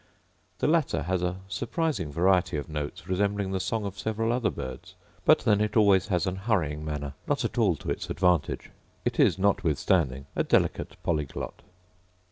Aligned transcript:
The 0.57 0.67
latter 0.67 1.03
has 1.03 1.21
a 1.21 1.41
surprising 1.47 2.11
variety 2.11 2.57
of 2.57 2.67
notes 2.67 3.07
resembling 3.07 3.51
the 3.51 3.59
song 3.59 3.85
of 3.85 3.99
several 3.99 4.33
other 4.33 4.49
birds; 4.49 4.95
but 5.25 5.41
then 5.41 5.61
it 5.61 5.77
also 5.77 6.09
has 6.09 6.25
an 6.25 6.37
hurrying 6.37 6.83
manner, 6.83 7.13
not 7.27 7.45
at 7.45 7.59
all 7.59 7.75
to 7.75 7.91
its 7.91 8.09
advantage; 8.09 8.71
it 9.05 9.19
is 9.19 9.37
notwithstanding 9.37 10.25
a 10.35 10.41
delicate 10.43 10.95
polyglot. 11.03 11.61